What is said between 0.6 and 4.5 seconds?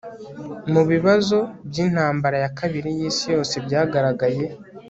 mubibazo byintambara ya kabiri yisi yose byagaragaye